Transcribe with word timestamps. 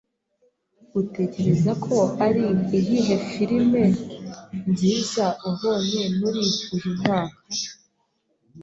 Utekereza 1.01 1.71
ko 1.85 1.97
ari 2.25 2.43
iyihe 2.77 3.15
filime 3.29 3.83
nziza 4.69 5.25
wabonye 5.43 6.01
muri 6.19 6.43
uyu 6.75 6.91
mwaka? 6.99 7.39